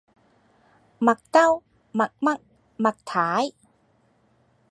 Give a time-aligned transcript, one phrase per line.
[0.99, 1.61] 麥兜，
[1.93, 2.39] 麥嘜，
[2.79, 3.51] 麥太